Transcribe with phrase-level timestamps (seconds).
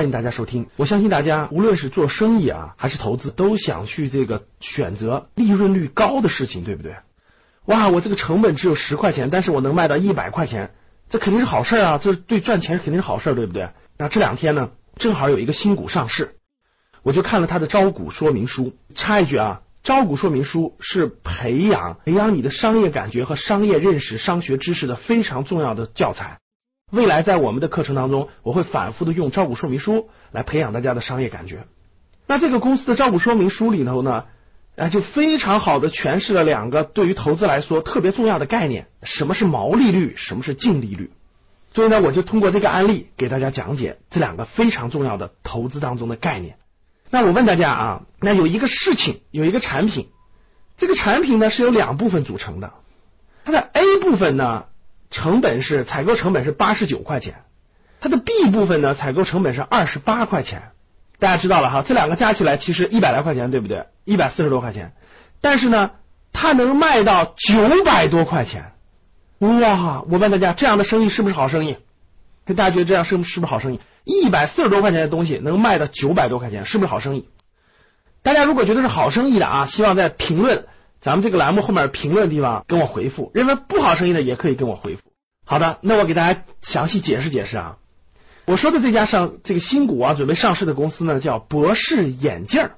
[0.00, 0.66] 欢迎大家收听。
[0.76, 6.96] 我相信大家无论是做生意啊，还是投资，都想去这个选择利润率高的事情，对不对？
[7.66, 10.72] 哇，我这个成本只有十块钱，但是我能卖到一百块钱，
[11.10, 11.98] 这肯定是好事啊！
[11.98, 13.72] 这对赚钱肯定是好事，对不对？
[13.98, 16.36] 那这两天呢，正好有一个新股上市，
[17.02, 18.74] 我就看了它的招股说明书。
[18.94, 26.38] 插一句啊，招股说明书是培养培养你的商业感觉和商业认识、商学知识的非常重要的教材。
[26.90, 31.64] 未来在我们的课程当中，我会反复的用招股说明书来培养大家的商业感觉。
[32.26, 34.24] 那这个公司的招股说明书里头呢，
[34.76, 41.12] 啊，就非常好的诠释了两个对于投资来说特别重要的概念：什么是毛利率，什么是净利率。
[41.72, 46.56] 所以呢，我就通过这个案例给大家讲解这两个非常重要的投资当中的概念。
[47.08, 50.08] 那我问大家啊，那有一个事情，有一个产品，
[50.76, 52.72] 这个产品呢是由两部分组成的，
[53.44, 54.64] 它的 A 部分呢。
[55.10, 57.42] 成本是采购成本是八十九块钱，
[58.00, 60.70] 它的 B 部分呢，采购成本是二十八块钱。
[61.18, 63.86] 大家知道了哈，这两个加起来其实一百来块钱，对不对？
[64.04, 64.94] 一百四十多块钱，
[65.40, 65.90] 但是呢，
[66.32, 68.72] 它能卖到九百多块钱。
[69.40, 70.02] 哇！
[70.08, 71.76] 我问大家，这样的生意是不是好生意？
[72.46, 73.80] 大家觉得这样是是不是好生意？
[74.04, 77.28] 一百四十多块钱的东西能卖到九百多块钱，是不是好生意？
[78.22, 80.66] 大家如果觉得是好生意的啊，希望在评论。
[81.00, 85.02] 咱们这个栏目后面评论的地方跟我回复，认为不好生意的也可以跟我回复。
[85.46, 87.78] 好的，那我给大家详细解释解释啊。
[88.46, 92.70] 我说的这家上这个新股啊，准备上市的公司呢叫博士眼镜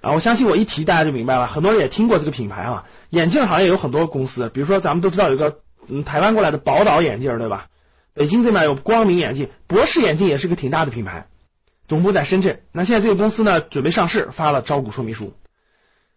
[0.00, 0.12] 啊。
[0.12, 2.84] 我相信我一提大家就明白了，很多人也听过这个品牌啊。
[3.10, 7.66] 眼镜行业有很多公司，比如说咱们都知道有个嗯台湾过来的宝岛眼镜对吧？
[8.14, 11.28] 北京这边有光明眼镜，博士眼镜也是个挺大的品牌，
[11.86, 12.62] 总部在深圳。
[12.72, 15.32] 那现在这个公司呢准备上市，发了招股说明书。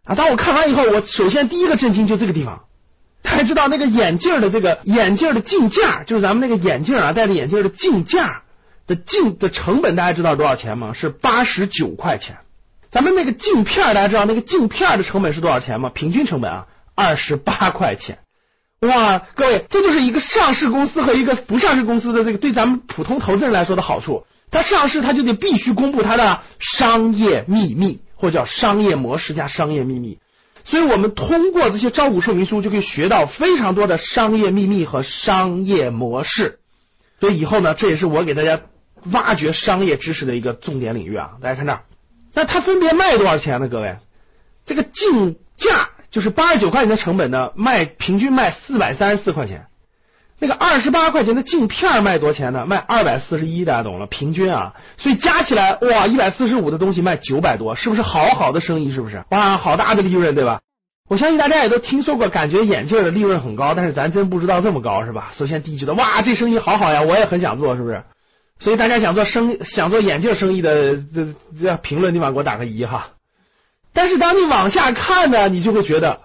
[0.06, 0.16] 啊！
[0.16, 2.66] 当我看完以后，我首先第一个震惊就这个地方。
[3.24, 8.44] 大家知道那个眼镜的这个眼镜的镜架，就是咱们那个眼镜啊，戴着眼镜的镜架
[8.86, 10.94] 的镜的成本，大家知道多少钱吗？
[10.94, 12.38] 是八十九块钱。
[12.92, 15.90] 咱们那个镜片，大家知道那个镜片的成本是多少钱吗？
[15.90, 18.20] 平均成本啊，二十八块钱。
[18.82, 24.28] 哇，各位，这就是一个上市公司和一个不上市公司的这个对咱们普通投资人来说的好处。
[24.52, 28.02] 它上市，它就得必须公布它的商业秘密。
[28.16, 30.20] 或叫商业模式加商业秘密，
[30.64, 36.60] 所以我们通过这些招股说明书就可以学到非常多的商业秘密和商业模式。
[37.20, 38.62] 所以以后呢，这也是我给大家
[39.12, 41.32] 挖掘商业知识的一个重点领域啊。
[41.42, 41.84] 大家看这儿，
[42.34, 43.68] 那它分别卖多少钱呢？
[43.68, 43.98] 各位，
[44.66, 49.68] 这个竞价就是八十九块钱的成本呢，卖平均卖四百三十四块钱。
[50.38, 52.66] 那个二十八块钱的镜片卖多少钱呢？
[52.66, 58.92] 卖二百四十一，大家懂了，平均啊，所以加起来哇，一百四十五的东西卖九百多，是不是好好的生意？
[58.92, 59.24] 是不是？
[59.30, 60.60] 哇，好大的利润，对吧？
[61.08, 65.32] 我相信大家也都听说过，感觉眼镜的利润很高，但是咱真不知道这么高，是吧？
[65.34, 68.04] 首先第一觉得哇，这生意好好呀，我也很想做，是不是？
[68.60, 71.28] 所以大家想做生想做眼镜生意的，这
[71.62, 73.10] 这评论地方给我打个一哈。
[73.94, 76.22] 但是当你往下看呢，你就会觉得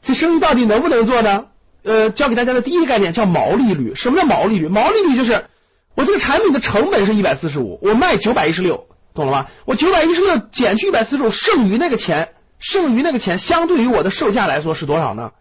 [0.00, 1.46] 这生意到底能不能做呢？
[1.82, 3.94] 呃，教给大家的第一个概念叫毛利率。
[3.94, 4.68] 什么叫毛利率？
[4.68, 5.46] 毛利率就是
[5.94, 9.50] 我这个产品的成本是一百四十五，我卖九百一十六，懂了吧？
[9.64, 15.32] 我九百一十六减去一百四十五，剩余那个钱，剩余那个钱相对于我的售价来说是多少呢？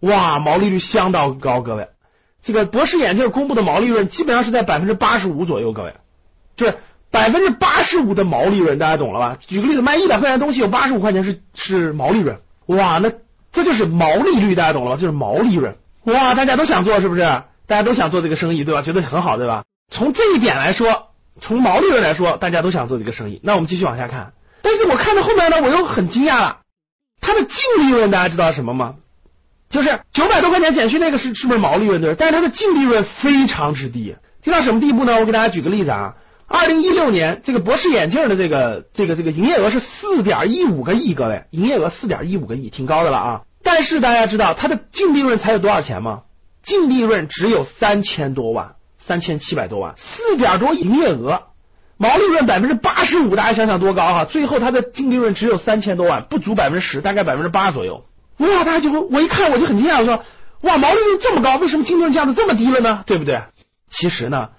[0.00, 1.88] 哇，毛利率相当高，各位。
[2.42, 5.94] 这个博士眼镜公布的毛利润基本上是在百分之八十五左右，各位，
[6.56, 6.76] 就是
[7.10, 9.38] 百分之八十五的毛利润，大家懂了吧？
[9.40, 13.12] 举个例子，卖一百块钱东西有八十五块钱是是毛利润，哇，那
[13.50, 14.96] 这就是毛利率，大家懂了吧？
[15.00, 15.76] 就是毛利润。
[16.04, 17.22] 哇，大家都想做是不是？
[17.66, 18.82] 大家都想做这个生意对吧？
[18.82, 19.64] 觉得很好对吧？
[19.90, 21.10] 从这一点来说，
[21.40, 23.40] 从毛利润来说，大家都想做这个生意。
[23.42, 24.32] 那我们继续往下看。
[24.62, 26.60] 但是我看到后面呢，我又很惊讶了。
[27.20, 28.96] 它的净利润大家知道什么吗？
[29.70, 32.14] 就是九百多块钱减去那个是是不是毛利润对？
[32.14, 35.18] 但是它的净利润非常之低，低到什么地步呢？
[35.18, 36.16] 我给大家举个例子啊。
[36.46, 43.42] 二零一六年这个博士眼镜的这个这个这个营业额是四点一五个亿，各位，营业额四点一五个亿，挺高的了啊。
[43.76, 46.22] 但是大家知道它的净利润才有多少钱吗？
[46.62, 51.46] 净利润只有三千多万，三千七百多万，四点多营业额，
[51.96, 54.24] 毛利润百分之八十五，大家想想多高哈！
[54.26, 58.04] 最后它的净利润只有三千多万，不足百分之十，大概百分之八左右。
[58.36, 60.22] 哇，大家就会我一看我就很惊讶，我说
[60.60, 63.02] 哇，毛利润这么高，为什么净利润降的这么低了呢？
[63.06, 63.42] 对不对？
[63.88, 64.50] 其实呢，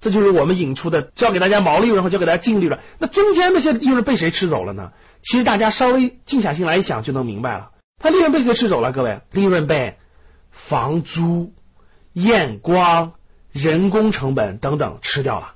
[0.00, 2.80] 这就是我们引出的，教给大家毛利润和教给大家净利润。
[2.98, 4.90] 那中间那些利润被谁吃走了呢？
[5.22, 7.70] 其实大家稍微静下心来一想就能明白了。
[7.98, 8.92] 它利润被谁吃走了？
[8.92, 9.98] 各位，利润被
[10.50, 11.54] 房租、
[12.12, 13.12] 验光、
[13.50, 15.54] 人工成本等等吃掉了。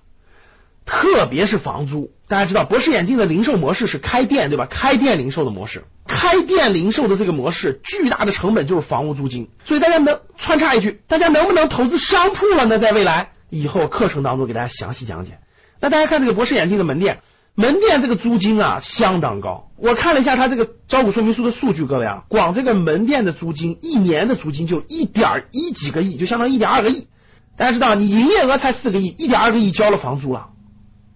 [0.87, 4.67] 特别是房租，大家知道博士眼镜的零售模式是开店，对吧？
[4.71, 9.51] 开店零售的模式，开店零售的这个模式，巨大的成本就是房屋租金。
[9.65, 12.79] 所以大家能穿插一句，大家能不能投资商铺了呢？
[12.79, 15.39] 在未来以后课程当中给大家详细讲解。
[15.81, 17.21] 那大家看这个博士眼镜的门店，
[17.61, 19.73] 门店这个租金啊相当高。
[19.75, 27.09] 我看了一下它这个招股说明书的数据，各位啊，光这个门店的租金一年的租金就一点一几个亿，就相当于一点二个亿。
[27.57, 30.51] 大家知道，你营业额才四个亿，一点二个亿交了房租了。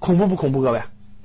[0.00, 0.82] 恐怖不恐怖，各位？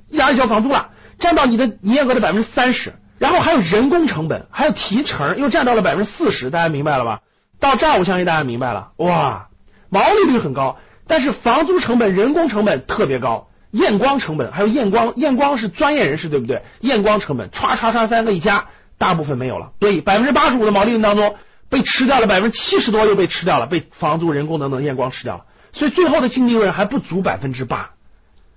[0.08, 7.22] 一点二交房租了，占到你的营业额的百分之三十，然后还有人工成本，还有提成，又占到了百分之四十，大家明白了吧？
[7.58, 8.92] 到这儿，我相信大家明白了。
[8.98, 9.48] 哇，
[9.88, 10.76] 毛利率很高，
[11.08, 16.62] 但是房租成本、人工成本特别高，验光成本还有验光，验光是专业人士，对不对？
[16.80, 18.66] 验光成本唰唰唰三个一加，
[18.96, 21.36] 大部分没有了，所以百分之八十五的毛利润当中
[21.68, 27.90] 被吃掉了，百分之七十多又被吃掉了，被房租、人工等等验光吃掉了，所以最后的净利润还不足百分之八。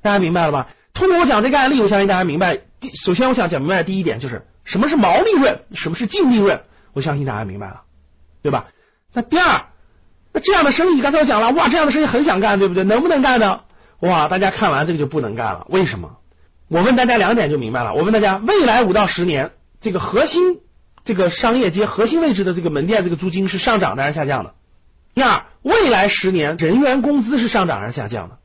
[0.02, 0.68] 大家明白了吧？
[0.94, 2.60] 通过我讲这个案例，我相信大家明白。
[2.94, 6.64] 首先我想讲明白的第一点就是什么是毛利润，什么是净利润。
[6.94, 7.82] 我相信大家明白了，
[8.42, 8.68] 对吧？
[9.14, 9.68] 那第二，
[10.34, 12.84] 那这样的生意，刚才我讲了，哇，这样的生意很想干，对不对？
[12.84, 13.62] 能不能干呢？
[14.02, 15.66] 哇，大家看完这个就不能干了。
[15.70, 16.18] 为什么？
[16.68, 17.94] 我问大家两点就明白了。
[17.94, 20.60] 我问大家，未来五到十年，这个核心
[21.04, 24.54] 这个商业街核心位置的这个门店，这个租金是上涨的还是下降的？
[25.14, 28.38] 第二，未来十年人员工资是上涨还是下降的？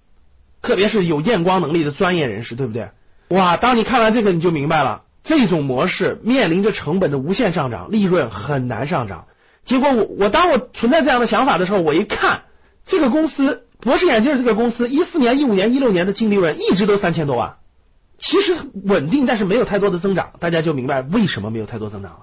[0.62, 2.90] 特别是有验光能力的专业人士，对不对？
[3.28, 9.26] 哇，当你看完这个，你就明白了，这种模式面临着成本的无限上涨，利润很难上涨。
[9.64, 12.42] 结果我我当我存在这样的想法的时候，我一看
[12.84, 17.58] 这个公司博士眼镜这个公司，一四年、一五年、一六年的净利润一直都三千多万，
[18.18, 22.18] 其实稳定，但是没有太多的增长，大家就明白为什么没有太多增长了。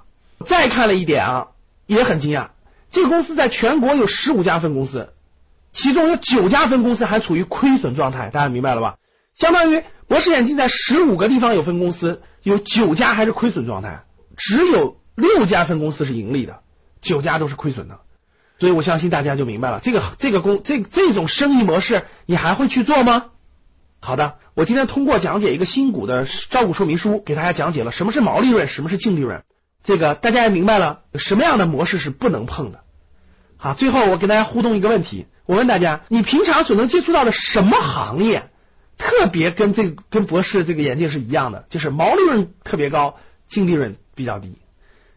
[0.45, 1.47] 再看了一点啊，
[1.85, 2.50] 也很惊讶，
[2.91, 5.13] 这个公司在全国有十五家分公司。
[5.71, 8.97] 其中有九家分公司还处于亏损状态，大家明白了吧？
[9.33, 14.03] 相当于博士眼镜在十五个地方有分公司，有九家还是亏损状态，
[14.38, 16.59] 只有六家分公司是盈利的，
[17.01, 18.01] 九家都是亏损的。
[18.59, 23.27] 所以我相信大家就明白了，这个这个公这这种生意模式，你还会去做吗？
[24.00, 29.44] 好的，我今天通过讲解一个新股的招股说明书，给大家讲解了什么是毛利润，什么是净利润，
[29.83, 32.83] 这个大家也明白了，什么样的模式是不能碰的。
[33.57, 35.25] 好，最后我给大家互动一个问题。
[35.45, 38.49] 我问大家，你平常所能接触到的什么行业，
[38.97, 44.57] 特别跟这跟博士这个眼镜是一样的，就是毛利润特别高，净利润比较低。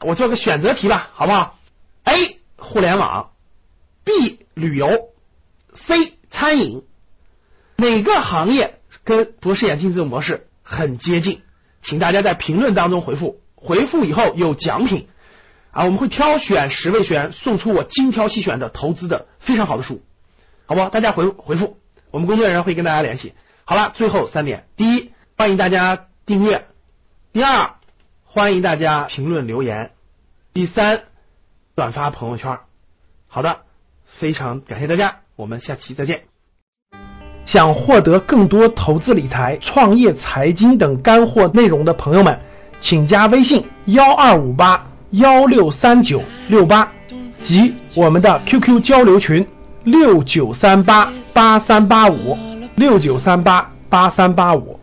[0.00, 1.58] 我做个选择题吧，好不好
[2.04, 2.40] ？A.
[2.66, 3.30] 互联网
[4.02, 4.40] ，B.
[4.54, 5.10] 旅游
[5.72, 6.18] ，C.
[6.28, 6.84] 餐饮，
[7.76, 11.42] 哪个行业跟博士眼镜这种模式很接近？
[11.80, 15.06] 请大家在评论当中回复，回复以后有奖品
[15.70, 20.02] 啊，我们会挑选十位学员送出我精挑细选的投资的非常好的书。
[20.66, 21.78] 好不，大家回回复，
[22.10, 23.34] 我们工作人员会跟大家联系。
[23.64, 26.62] 好了，最后三点：第一，欢迎大家订阅；
[27.32, 27.76] 第二，
[28.24, 29.90] 欢迎大家评论留言；
[30.52, 31.04] 第三，
[31.76, 32.58] 转发朋友圈。
[33.28, 33.58] 好的，
[34.06, 36.22] 非常感谢大家，我们下期再见。
[37.44, 42.40] 想获得更多投资理财、创业、财经等干货内容的朋友们，
[42.80, 46.90] 请加微信幺二五八幺六三九六八
[47.42, 49.46] 及我们的 QQ 交流群。
[49.84, 52.36] 六九三八八三八五，
[52.74, 54.80] 六九三八八三八五。